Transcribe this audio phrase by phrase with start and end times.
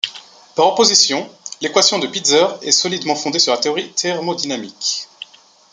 [0.55, 1.29] Par opposition,
[1.61, 5.05] l'équation de Pitzer est solidement fondée sur la théorie thermodynamique.